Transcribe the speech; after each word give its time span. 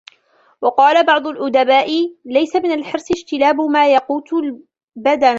وَقَالَ 0.61 1.05
بَعْضُ 1.05 1.27
الْأُدَبَاءِ 1.27 1.89
لَيْسَ 2.25 2.55
مِنْ 2.55 2.71
الْحِرْصِ 2.71 3.11
اجْتِلَابُ 3.11 3.61
مَا 3.61 3.93
يَقُوتُ 3.93 4.33
الْبَدَنَ 4.33 5.29